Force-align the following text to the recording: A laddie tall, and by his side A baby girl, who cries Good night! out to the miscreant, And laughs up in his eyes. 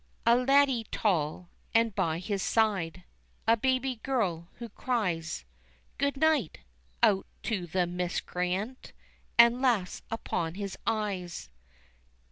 A 0.25 0.35
laddie 0.35 0.85
tall, 0.85 1.47
and 1.75 1.93
by 1.93 2.17
his 2.17 2.41
side 2.41 3.03
A 3.47 3.55
baby 3.55 3.97
girl, 3.97 4.47
who 4.53 4.67
cries 4.67 5.45
Good 5.99 6.17
night! 6.17 6.61
out 7.03 7.27
to 7.43 7.67
the 7.67 7.85
miscreant, 7.85 8.93
And 9.37 9.61
laughs 9.61 10.01
up 10.09 10.27
in 10.33 10.55
his 10.55 10.75
eyes. 10.87 11.49